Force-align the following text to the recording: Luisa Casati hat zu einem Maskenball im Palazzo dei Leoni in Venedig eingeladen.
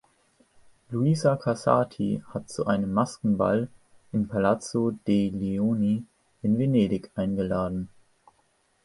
Luisa 0.89 1.35
Casati 1.37 2.23
hat 2.33 2.49
zu 2.49 2.65
einem 2.65 2.91
Maskenball 2.91 3.67
im 4.11 4.27
Palazzo 4.27 4.93
dei 5.07 5.29
Leoni 5.31 6.03
in 6.41 6.57
Venedig 6.57 7.11
eingeladen. 7.13 7.87